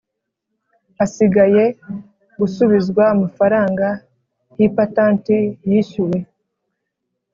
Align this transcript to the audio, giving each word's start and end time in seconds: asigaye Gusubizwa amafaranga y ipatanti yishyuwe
asigaye 1.05 1.63
Gusubizwa 2.39 3.03
amafaranga 3.13 3.87
y 4.57 4.61
ipatanti 4.67 5.37
yishyuwe 5.69 6.17